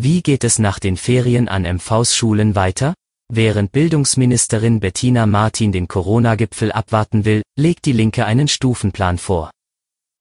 [0.00, 2.94] Wie geht es nach den Ferien an MVs Schulen weiter?
[3.32, 9.50] Während Bildungsministerin Bettina Martin den Corona-Gipfel abwarten will, legt die Linke einen Stufenplan vor.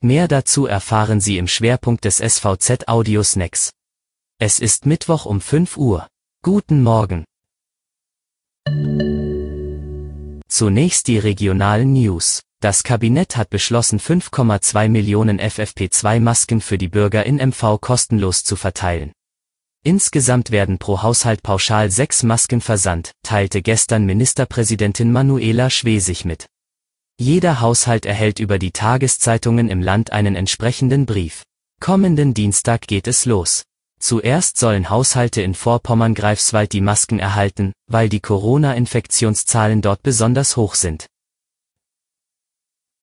[0.02, 3.70] Mehr dazu erfahren Sie im Schwerpunkt des SVZ Audio Snacks.
[4.40, 6.07] Es ist Mittwoch um 5 Uhr.
[6.41, 7.23] Guten Morgen.
[10.48, 12.41] Zunächst die regionalen News.
[12.62, 19.12] Das Kabinett hat beschlossen 5,2 Millionen FFP2-Masken für die Bürger in MV kostenlos zu verteilen.
[19.84, 26.48] Insgesamt werden pro Haushalt pauschal sechs Masken versandt, teilte gestern Ministerpräsidentin Manuela Schwesig mit.
[27.20, 31.44] Jeder Haushalt erhält über die Tageszeitungen im Land einen entsprechenden Brief.
[31.80, 33.63] Kommenden Dienstag geht es los.
[34.00, 41.08] Zuerst sollen Haushalte in Vorpommern-Greifswald die Masken erhalten, weil die Corona-Infektionszahlen dort besonders hoch sind.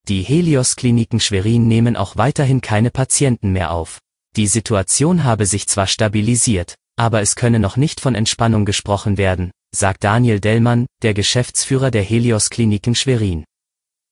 [0.07, 3.99] Die Helios-Kliniken Schwerin nehmen auch weiterhin keine Patienten mehr auf.
[4.35, 9.51] Die Situation habe sich zwar stabilisiert, aber es könne noch nicht von Entspannung gesprochen werden,
[9.73, 13.45] sagt Daniel Dellmann, der Geschäftsführer der Helios Kliniken Schwerin.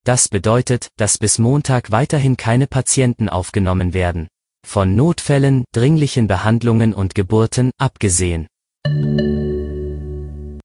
[0.05, 4.27] Das bedeutet, dass bis Montag weiterhin keine Patienten aufgenommen werden.
[4.65, 8.47] Von Notfällen, dringlichen Behandlungen und Geburten abgesehen.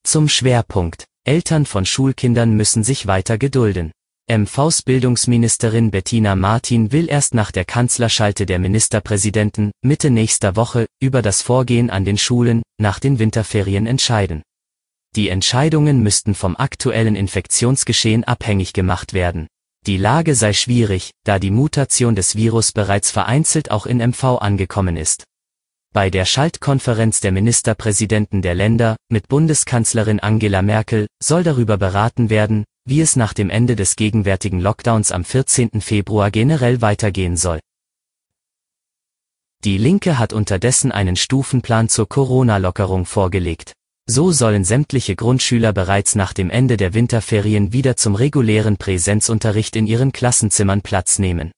[0.04, 1.04] Zum Schwerpunkt.
[1.25, 3.92] Eltern von Schulkindern müssen sich weiter gedulden.
[4.30, 11.22] MVs Bildungsministerin Bettina Martin will erst nach der Kanzlerschalte der Ministerpräsidenten Mitte nächster Woche über
[11.22, 14.42] das Vorgehen an den Schulen nach den Winterferien entscheiden.
[15.16, 19.46] Die Entscheidungen müssten vom aktuellen Infektionsgeschehen abhängig gemacht werden.
[19.86, 24.98] Die Lage sei schwierig, da die Mutation des Virus bereits vereinzelt auch in MV angekommen
[24.98, 25.24] ist.
[25.94, 32.64] Bei der Schaltkonferenz der Ministerpräsidenten der Länder mit Bundeskanzlerin Angela Merkel soll darüber beraten werden,
[32.89, 35.83] wie es nach dem Ende des gegenwärtigen Lockdowns am 14.
[35.83, 37.61] Februar generell weitergehen soll.
[39.64, 43.75] Die Linke hat unterdessen einen Stufenplan zur Corona-Lockerung vorgelegt.
[44.06, 49.87] So sollen sämtliche Grundschüler bereits nach dem Ende der Winterferien wieder zum regulären Präsenzunterricht in
[49.87, 51.53] ihren Klassenzimmern Platz nehmen.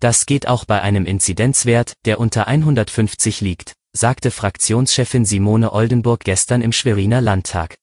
[0.00, 6.60] Das geht auch bei einem Inzidenzwert, der unter 150 liegt, sagte Fraktionschefin Simone Oldenburg gestern
[6.60, 7.76] im Schweriner Landtag.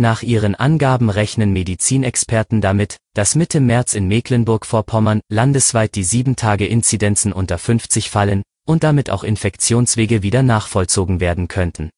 [0.00, 7.58] Nach ihren Angaben rechnen Medizinexperten damit, dass Mitte März in Mecklenburg-Vorpommern landesweit die 7-Tage-Inzidenzen unter
[7.58, 11.90] 50 fallen und damit auch Infektionswege wieder nachvollzogen werden könnten.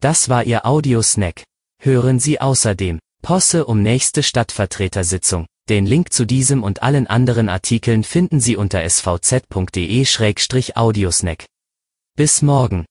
[0.00, 1.44] Das war Ihr Audiosnack.
[1.80, 5.46] Hören Sie außerdem Posse um nächste Stadtvertretersitzung.
[5.68, 11.44] Den Link zu diesem und allen anderen Artikeln finden Sie unter svz.de-audiosnack.
[12.16, 12.84] Bis morgen.